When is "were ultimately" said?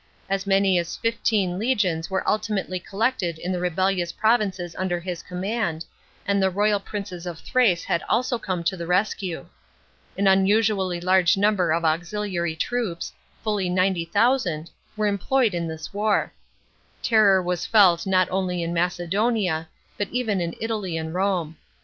2.09-2.79